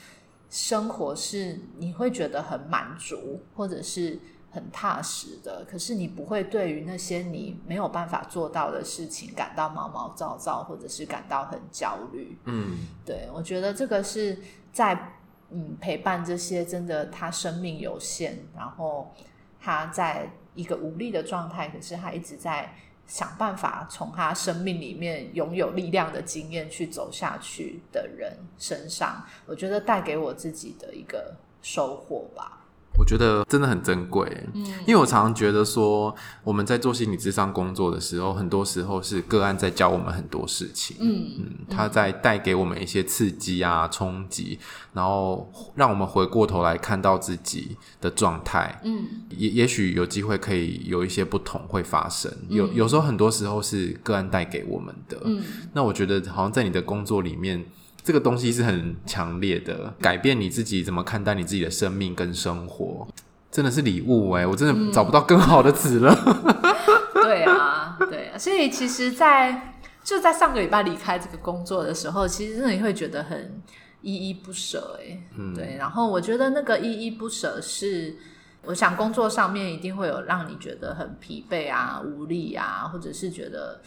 [0.50, 4.20] 生活是你会觉得很满足或者是
[4.52, 12.38] 很踏实的，可是你不会对于那些你没有办法做到的事情感到毛毛躁躁，或者是感到很焦虑。
[12.44, 13.30] 嗯，对。
[13.34, 14.38] 我觉得这个是
[14.74, 15.14] 在。
[15.52, 19.14] 嗯，陪伴这些真的，他生命有限，然后
[19.60, 22.74] 他在一个无力的状态，可是他一直在
[23.08, 32.59] 想办法从他生命里面拥有力量的经验去走下去的人身上，我觉得带给我自己的一个收获吧。
[33.00, 44.60] 我觉得真的很珍贵，嗯，因为我常常觉得说，我们在做心理智商工作的时候，很多时候是个案在教我们很多事情，嗯嗯，他在带给我们一些刺激啊、冲击，
[44.92, 55.42] 然后让我们回过头来看到自己的状态，嗯，也也许有机会可以有一些不同会发生，有有时候很多时候是个案带给我们的，嗯，
[55.74, 57.64] 那我觉得好像在你的工作里面。
[58.02, 63.08] 这个东西是很强烈的，改变你自己怎么看待你自己的生命跟生活，
[63.52, 64.48] 真的是礼物哎！
[64.48, 66.16] 我真的找不到更好的词了。
[66.26, 66.64] 嗯、
[67.22, 73.62] 对啊，对啊，所以其实在，在就在上个礼拜离开这个工作的时候，其实真的你会觉得很
[74.02, 75.22] 依依不舍哎。
[75.38, 75.76] 嗯，对。
[75.78, 78.16] 然后我觉得那个依依不舍是，
[78.64, 83.82] 我想工作上面一定会有让你觉得很疲惫啊、无力啊，或者是觉得。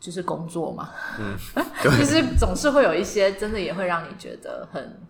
[0.00, 1.36] 就是工作嘛，嗯，
[1.98, 5.00] 其实总是会有一些真的也会让你觉得很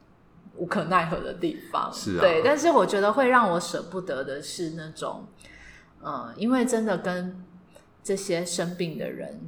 [0.57, 2.43] 无可奈何的地方，是啊，对。
[2.43, 5.27] 但是我觉得会让我舍不得的是那种，
[6.03, 7.45] 嗯，因为真的跟
[8.03, 9.39] 这些生病的人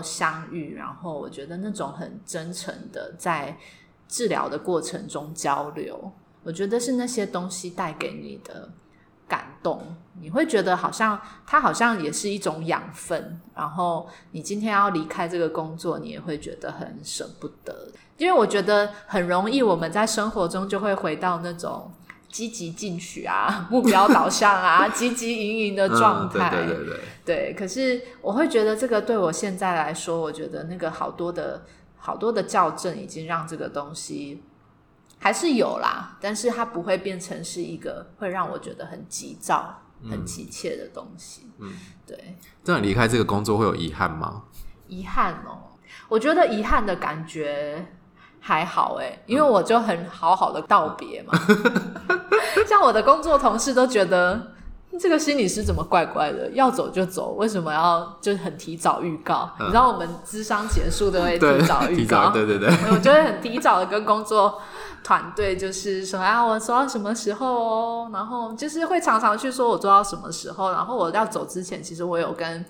[0.00, 3.56] 相遇，然后我觉得那种很真诚的在
[4.06, 6.12] 治疗的过程中交流，
[6.44, 8.70] 我觉得是那些东西带给你的。
[9.28, 13.40] 感动，你会觉得好像它好像也是一种养分。
[13.54, 17.88] 然后你今天要离开这个工作，你也会觉得很舍不得。
[18.16, 21.90] 因为我觉得很容易，我们在生活中就会回到那种
[22.28, 26.50] 积极进取啊、 目标导向啊、 积极营营的状态。
[26.50, 27.00] 嗯，对对对对。
[27.24, 31.62] 对，可是我会觉得这个对我现在来说，我觉得那个好多的
[31.96, 34.42] 好多的校正已经让这个东西。
[35.24, 41.50] 还是有啦，但是它不会变成是一个会让我觉得很急躁、嗯、很急切的东西。
[41.58, 41.72] 嗯，
[42.06, 42.36] 对。
[42.62, 44.42] 这样离开这个工作会有遗憾吗？
[44.86, 45.72] 遗憾哦，
[46.10, 47.86] 我觉得遗憾的感觉
[48.38, 51.32] 还好诶，因为我就很好好的道别嘛。
[51.38, 54.53] 嗯、 像我的工作同事都觉得，
[54.98, 56.50] 这个心理师怎么怪怪的？
[56.52, 59.50] 要走就走，为什么要就是很提早预告？
[59.58, 64.60] 嗯、你知道我们智商结束都会提早预告，对对对， 我就会很提早的跟工作
[65.02, 72.64] 团队就是说啊，我做到什么时候哦，然后就是会常常去说我做到什么时候，然后我要走之前，其实我有跟。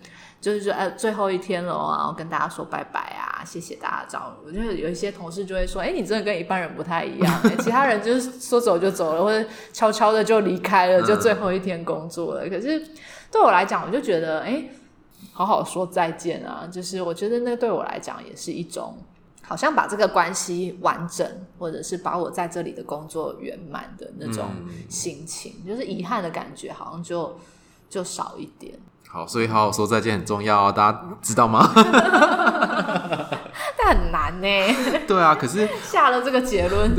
[0.45, 4.49] 就是说，哎，最后一天了，然后跟大家说拜拜啊，谢谢大家照顾。
[4.49, 7.43] 我觉得有一些同事就会说，哎，你真的跟一般人不太一样。
[7.65, 12.47] 其他人就是说走就走了，或者悄悄的就离开了，就最后一天工作了。
[12.51, 12.79] 可是
[13.33, 14.67] 对我来讲，我就觉得，哎，
[15.33, 16.69] 好好说再见啊。
[16.71, 18.99] 就是我觉得那对我来讲也是一种，
[19.41, 21.27] 好像把这个关系完整，
[21.59, 24.45] 或者是把我在这里的工作圆满的那种
[24.91, 27.35] 心情，嗯、就是遗憾的感觉，好像就
[27.89, 28.79] 就少一点。
[29.15, 31.71] 好，所以好好说再见很重要哦，大家知道吗？
[33.79, 34.49] 但很难呢。
[35.07, 36.91] 对啊，可是下了这个结论，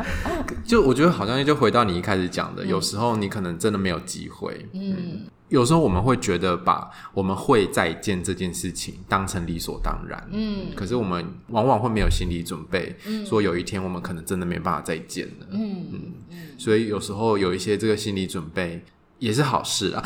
[0.62, 4.68] 就我觉得好像就回到你一开始讲的，嗯、有时候你可能真的没有机会。
[4.74, 10.22] 嗯，嗯，有时候我们会觉得把我们会再见这件事情当成理所当然。
[10.32, 15.46] 嗯，可是我们往往会没有心理准备，嗯、说有一天我们可能真的没办法再见了。
[15.52, 18.84] 嗯嗯，嗯，所以有时候有一些这个心理准备
[19.18, 20.04] 也是好事啊。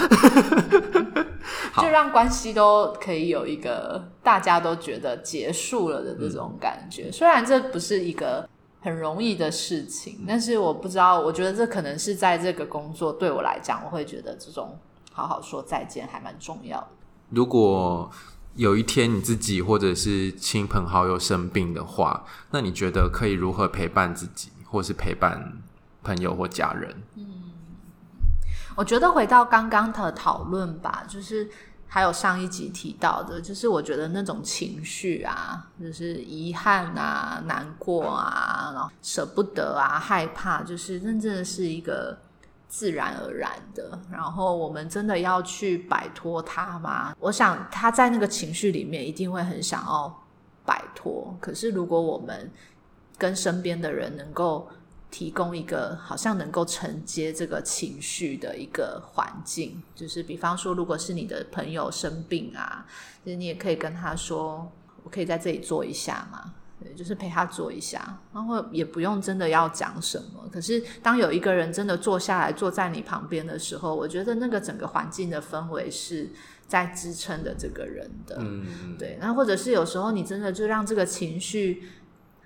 [1.81, 7.05] 就让关系都可以有一个大家都觉得结束了的这种感觉。
[7.09, 8.48] 嗯、虽然这不是一个
[8.81, 14.79] 很容易的事情，但是我不知道，我觉得这可能是在这个工作对我来讲，我会觉得这种
[15.12, 16.88] 好好说再见还蛮重要的。
[17.31, 18.11] 如果
[18.55, 25.53] 有一天你自己或者是亲朋好友生病的话，那你觉得可以如何陪伴自己，或是陪伴
[26.03, 27.03] 朋友或家人？
[27.16, 27.38] 嗯。
[28.79, 31.51] 我觉得回到刚刚的讨论吧，就是
[31.88, 42.17] 还有上一集提到的，就是我觉得那种情绪啊，就是遗憾啊、难过啊、然后舍不得啊、害怕，就是真正的是一个
[42.69, 43.99] 自然而然的。
[44.12, 47.17] 然后我们真的要去摆脱它吗？
[47.19, 50.25] 我想他在那个情绪里面一定会很想要
[50.64, 51.37] 摆脱。
[51.41, 52.49] 可是如果我们
[53.19, 54.69] 跟身边的人能够
[55.11, 62.87] 提供一个好像能够承接这个情绪的一个环境，就是比方说，如果是你的朋友生病啊，
[63.25, 64.71] 其实你也可以跟他说
[65.03, 70.49] ：“我可以在这里坐一下嘛。”对，就是陪他坐一下，然后也不用真的要讲什么。
[70.53, 76.31] 可是当有一个人真的坐下来坐在你旁边的时候，我觉得那个整个环境的氛围是
[76.68, 78.37] 在支撑的这个人的。
[78.40, 79.18] 嗯，对。
[79.21, 81.83] 那或者是有时候你真的就让这个情绪。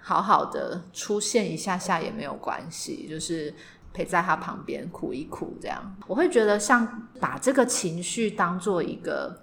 [0.05, 3.55] 好好的出现一下下也没有关系，就是
[3.95, 5.97] 陪在他旁边哭一哭这样。
[6.09, 9.43] 我会觉得像把这个情绪当做一个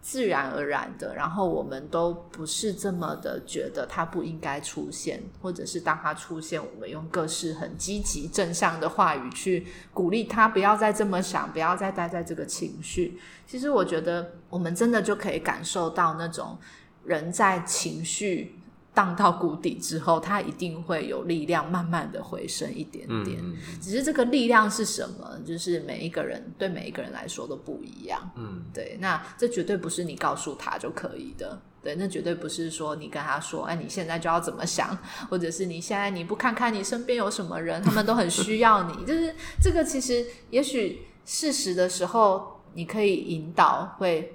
[0.00, 13.20] 自然而然的，然后我们都不是这么的觉得他不应该出现，或者是当他出现，我们用各式很积极正向的话语去鼓励他，不要再这么想，不要再待在这个情绪。
[13.46, 16.56] 其实我觉得我们真的就可以感受到那种
[17.04, 18.57] 人在情绪。
[18.98, 23.38] 荡到谷底之后，他一定会有力量，慢慢的回升一点点。
[23.40, 25.38] 嗯，只是这个力量是什么？
[25.46, 28.28] 就是每一个人对每一个人来说都不一样。
[28.34, 28.98] 嗯，对。
[29.00, 31.62] 那这绝对不是你告诉他就可以的。
[31.80, 34.98] 对，那绝对不是说你跟他说，哎，你现在就要怎么想，
[35.30, 39.06] 或者是你现在你不看看你身边有什么人，他们都很需要你。
[39.06, 39.32] 就是
[39.62, 44.34] 这个，其实也许适时的时候，你可以引导会。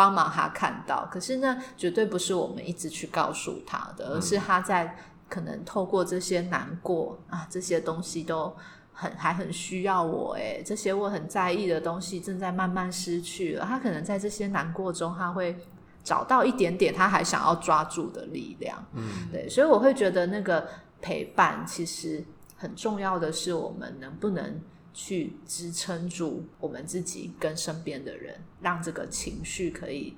[0.00, 4.96] 帮忙他看到，可是那绝对不是我们一直去告诉他的，而是他在
[5.28, 8.56] 可能透过这些难过啊，这些东西都
[8.94, 13.66] 很还很需要我诶，这些我很在意的东西正在慢慢失去了。
[13.66, 15.54] 他可能在这些难过中，他会
[16.02, 18.82] 找到一点点他还想要抓住的力量。
[18.94, 20.66] 嗯，对，所以我会觉得那个
[21.02, 22.24] 陪伴其实
[22.56, 24.58] 很重要的是，我们能不能。
[24.92, 30.16] 去支撑住我们自己跟身边的人，让这个情绪可以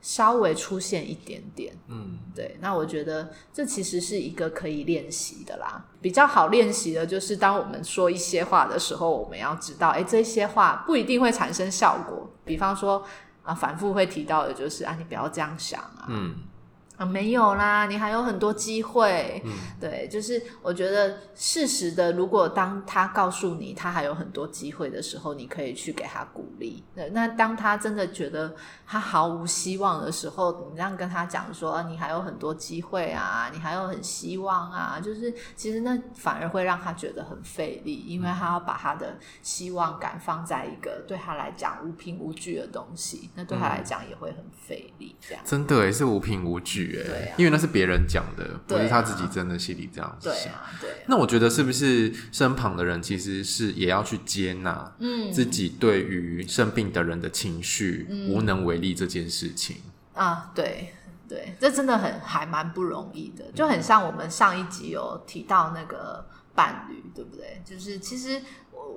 [0.00, 1.74] 稍微出现一点点。
[1.88, 2.56] 嗯，对。
[2.60, 5.86] 那我觉得这其实是一个可以练习的啦。
[6.00, 12.30] 比较好练习的就是，当我们说一些话的时候，我们要知道，哎，这些话不一定会产生效果。
[12.44, 13.04] 比方说
[13.42, 16.06] 啊，反复会提到的就是啊，你不要这样想啊。
[16.08, 16.34] 嗯。
[17.02, 19.42] 啊，没有啦，你还有很多机会。
[19.44, 26.82] 嗯，对，就是我觉得适时的，如果当他告诉你他还有很多机会的时候，你可以去给他鼓励。
[26.94, 28.54] 对，那当他真的觉得
[28.86, 45.16] 他毫无希望的时候，你这样跟他讲说，啊，你还有很多机会啊，你还有很希望啊，就是其实那反而会让他觉得很费力，因为他要把他的希望感放在一个对他来讲无凭无据的东西，那对他来讲也会很费力。
[45.20, 46.91] 这样，真的也是无凭无据。
[47.36, 50.32] 因为那是别人讲的，不是他自己啊真的心里这样想。
[50.32, 50.94] 对啊，对啊。
[51.06, 59.76] 那我觉得是不是身旁的人其实是也要去接纳，嗯，自己对于生病的人的情绪、嗯、无能为力这件事情
[60.14, 60.50] 啊？
[60.54, 60.92] 对
[61.28, 67.62] 对，这真的很还蛮不容易的，就很像我们上一集有提到那个伴侣，对不对？
[67.64, 68.40] 就是其实。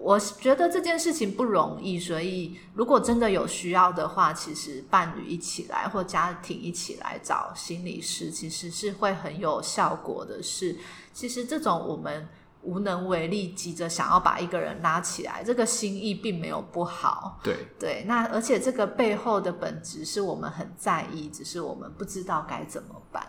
[0.01, 10.77] 我觉得这件事情不容易，所以如果真的有需要的话，其实伴侣一起来或家庭一起来找心理师，其实是会很有效果的是。
[11.13, 12.27] 其实这种我们。
[12.67, 17.39] 无能为力，急着想要把一个人拉起来，这个心意并没有不好。
[17.43, 23.23] 对对，那而且这个背后的本质是我们很在意，只是我们不知道该怎么办。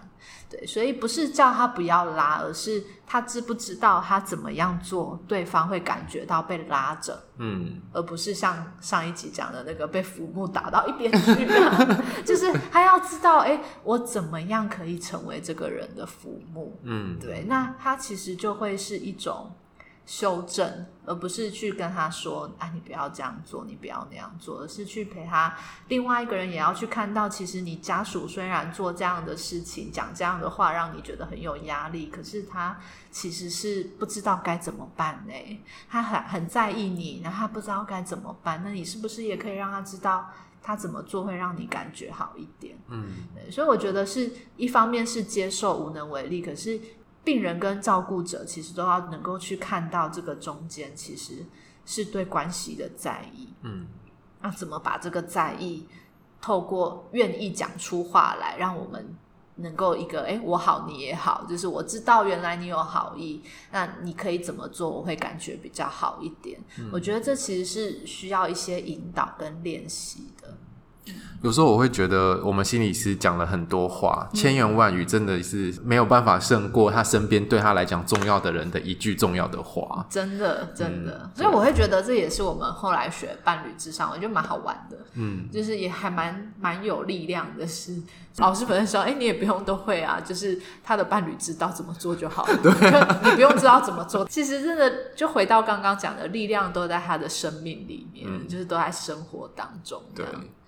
[0.49, 7.21] 对，所以不是叫他不要拉，而是他知不知道他怎么样做，对方会感觉到被拉着。
[7.39, 11.49] 嗯，而不是像上一集讲的那个被浮木打到一边去，
[12.25, 16.79] 就是他要知道，哎，我怎么样可以成为这个人的浮木？
[16.85, 19.51] 嗯，对，那他其实就会是一种。
[20.07, 25.53] 修正，而不是去跟他说：“啊，你不要这样做，你不要那样做。”而是去陪他。
[25.89, 32.79] 另外一个人也要去看到，其实你家属虽然做这样的事情，讲这样的话，让你觉得很有压力，可是他
[33.11, 35.61] 其实是不知道该怎么办呢？
[35.91, 38.63] 他很很在意你，然后他不知道该怎么办。
[38.63, 40.31] 那你是不是也可以让他知道，
[40.63, 42.79] 他怎么做会让你感觉好一点？
[42.87, 46.81] 嗯，所以我觉得是一方面是接受无能为力，可是。
[47.27, 51.45] 病人跟照顾者其实都要能够去看到这个中间其实
[51.85, 53.89] 是对关系的在意，嗯，
[54.41, 55.89] 那怎么把这个在意
[56.41, 59.05] 透过愿意讲出话来，让我们
[59.57, 66.61] 能够一个诶，我好你也好，就是我知道原来你有好意，那你可以怎么做，我会感觉比较好一点。
[66.79, 70.57] 嗯，我觉得这其实是需要一些引导跟练习的。
[71.43, 80.05] 有时候我会觉得，我们心理师讲了很多话，千言万语，真的是没有办法胜过他身边对他来讲重要的人的一句重要的话。
[80.09, 81.21] 真的，真的。
[81.23, 84.97] 嗯，所以我会觉得这也是我们后来学伴侣智商，我觉得蛮好玩的。
[85.15, 88.03] 嗯，就是也还蛮蛮有力量的是。
[88.39, 94.27] 老师本身说：“哎，你也不用都会啊，就是他的伴侣知道怎么做就好了， 对你不用知道怎么做。
[94.29, 100.03] 其实真的就回到刚刚讲的，力量都在他的生命里面，嗯，就是都在生活当中。
[100.15, 100.27] 对。”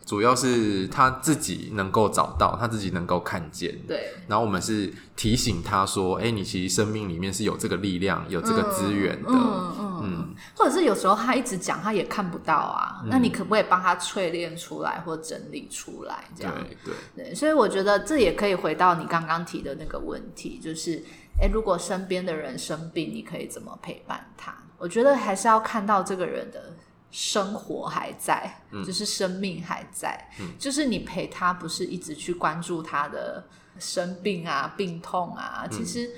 [0.08, 3.78] 主要是他自己能够找到，他自己能够看见。
[3.86, 4.14] 对。
[4.26, 10.34] 然后我们是提醒他说：“哎、欸，你其实生命里面是有这个力量，有这个资源的。”嗯嗯。
[10.56, 13.02] 或者是有时候他一直讲，他也看不到啊。
[13.02, 16.24] 嗯、那你可不可以帮他淬炼出来或整理出来？
[16.34, 16.54] 这样。
[16.54, 16.94] 对对
[17.26, 17.34] 对。
[17.34, 21.04] 所以我觉得这也可以回到你刚刚提的那个问题，就是：
[21.38, 24.56] 哎、欸，如果身边的人生病，你可以怎么陪伴他？
[24.78, 26.72] 我觉得还是要看到这个人的。
[27.10, 33.44] 生活还在，就是生命还在，嗯，就是你陪他，不是一直去关注他的
[33.78, 36.10] 生病啊、病痛啊，其实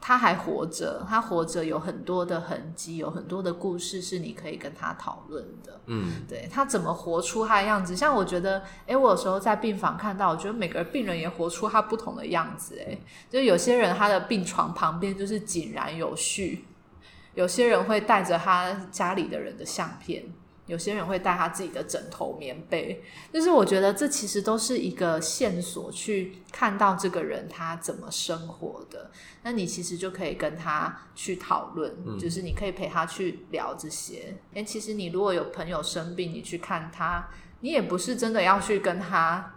[0.00, 5.80] 他还活着，他活着有很多的痕迹，有很多的故事是你可以跟他讨论的。
[5.86, 7.94] 嗯，对，他怎么活出他的样子？
[7.96, 12.78] 像我觉得，哎，我有时候在病房看到，我觉得每个病人也活出他不同的样子。
[12.84, 12.98] 哎，
[13.30, 16.64] 就有些人他的病床旁边就是井然有序。
[17.38, 20.24] 有些人会带着他家里的人的相片，
[20.66, 23.00] 有些人会带他自己的枕头、棉被，
[23.32, 29.12] 就是我觉得这其实都是一个线索，去看到这个人他怎么生活的。
[29.44, 34.36] 那你其实就可以跟他去讨论，嗯，就是你可以陪他去聊这些。
[34.54, 37.28] 诶，其实你如果有朋友生病，你去看他，
[37.60, 39.54] 你也不是真的要去跟他。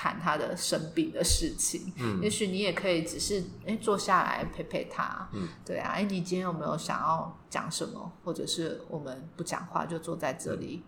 [0.00, 8.12] 谈他的生病的事情，嗯，也许你也可以只是哎坐下来陪陪他，嗯，对啊，哎，你今天有没有想要讲什么？
[8.22, 10.84] 或者是我们不讲话就坐在这里？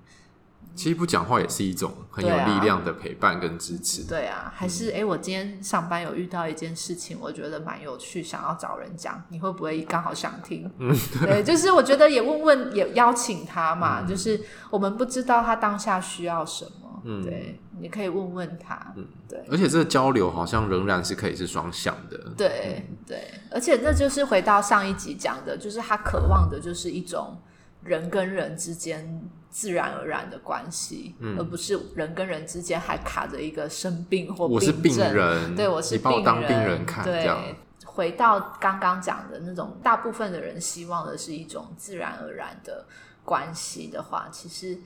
[0.77, 4.05] 其实不讲话也是一种很有力量的陪伴跟支持。
[4.05, 10.71] 对啊，还是哎、嗯，我今天上班有遇到一件事情，我觉得蛮有趣，想要找人讲，你会不会刚好想听？
[10.79, 10.97] 嗯，
[11.27, 14.41] 对，就是我觉得也问问，也邀请他嘛，嗯，就是
[14.71, 16.89] 我们不知道他当下需要什么。
[17.05, 18.92] 嗯，对，你可以问问他。
[18.96, 22.18] 嗯，对，而且这个交流好像仍然是可以是双向的。
[22.36, 27.36] 对，嗯、对，而且这就是回到上一集讲的，就是他渴望的就是一种
[27.82, 34.55] 人跟人之间自然而然的关系，嗯，而不是人跟人之间还卡着一个生病或病。
[34.55, 37.42] 我是病人，对，我是病人，你把我当病人看，对，这样。
[37.84, 42.86] 回到刚刚讲的那种，大部分的人希望的是一种自然而然的
[43.24, 44.78] 关系的话，其实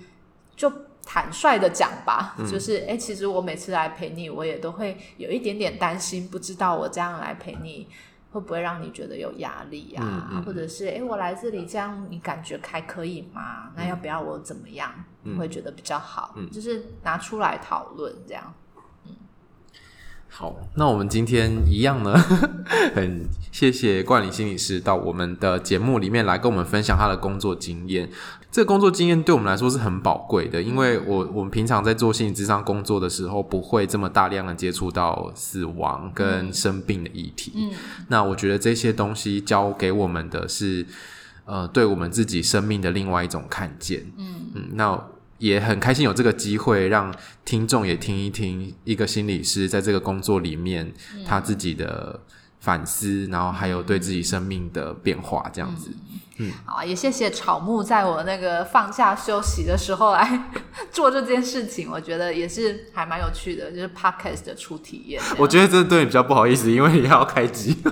[0.57, 0.73] 就。
[1.05, 7.87] 坦率的讲吧，嗯、就是哎、欸，其实我每次来陪你，我也都会有一点点担心，不知道我这样来陪你
[8.33, 10.29] 会不会让你觉得有压力啊？
[10.31, 13.71] 嗯嗯、或者是哎、欸，我来这里这样，你感觉还可以吗？
[13.77, 14.93] 那要不要我怎么样？
[15.23, 16.35] 你、嗯、会觉得比较好？
[16.37, 18.53] 嗯、就是拿出来讨论这样。
[20.37, 22.13] 好，那我们今天一样呢，
[22.93, 28.11] 很谢谢冠霖心理师到我们的节目里面来跟我们分享他的工作经验。
[28.51, 37.53] 这个工作经验对我们来说是很宝贵的，因为我我们平常在做心理咨商工作的时候，不会这么大量的接触到死亡跟生病的议题。
[37.55, 37.71] 嗯，
[38.09, 40.85] 那我觉得这些东西教给我们的是，
[41.45, 44.05] 呃，对我们自己生命的另外一种看见。
[44.19, 45.01] 嗯嗯，那。
[45.39, 47.15] 也很开心有这个机会，让
[47.45, 50.93] 听众也听一听一个心理师在这个工作里面
[51.27, 52.21] 他自己的
[52.61, 55.91] 反思，然后还有对自己生命的变化这样子。
[56.39, 60.51] 嗯，好，也谢谢草木在我那个放假休息的时候来
[60.91, 65.23] 做这件事情，我觉得也是还蛮有趣的，就是 podcast 的初体验。
[65.39, 67.77] 我觉得这对你比较不好意思，因为你要开机。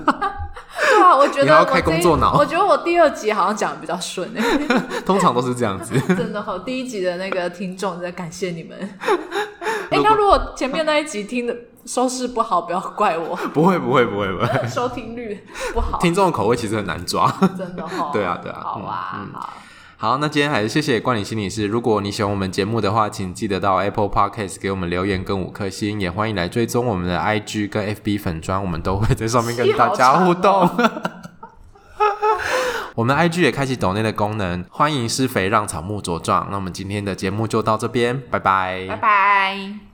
[0.92, 2.34] 对啊， 我觉得我你要开工作脑。
[2.34, 4.68] 我觉得我第二集好像讲的比较顺欸，
[5.06, 5.98] 通常都是这样子。
[6.14, 8.78] 真的好，第一集的那个听众在感谢你们。
[9.90, 13.36] 哎、欸，那如果前面那一集听的收视不好，不要怪我。
[13.52, 14.68] 不会，不会，不会，不会。
[14.68, 17.30] 收听率不好，听众的口味其实很难抓。
[17.56, 18.10] 真的哈、哦。
[18.12, 18.60] 对啊，对啊。
[18.62, 19.52] 好啊，嗯、好。
[20.02, 21.64] 好，那今天还是谢谢冠霖心理师。
[21.64, 30.68] 如果你喜欢我们节目的话，请记得到 Apple Podcast 给我们留言跟五颗星，也欢迎来追踪我们的 IG 跟 FB 粉砖，我们都会在上面跟大家互动。
[32.96, 36.48] 我们 IG 也开启抖内的功能，欢迎施肥让草木茁壮。
[36.50, 39.91] 那我们今天的节目就到这边，拜拜，拜拜。